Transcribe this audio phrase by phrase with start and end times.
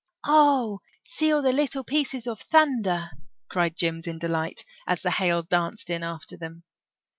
[0.25, 3.11] "Oh, see all the little pieces of thunder,"
[3.49, 6.63] cried Jims in delight, as the hail danced in after them.